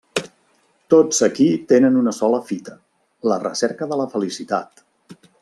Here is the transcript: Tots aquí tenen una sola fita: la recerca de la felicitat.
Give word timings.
Tots 0.93 1.19
aquí 1.27 1.45
tenen 1.73 1.99
una 1.99 2.13
sola 2.21 2.39
fita: 2.47 2.75
la 3.33 3.39
recerca 3.45 3.91
de 3.93 4.01
la 4.03 4.09
felicitat. 4.17 4.85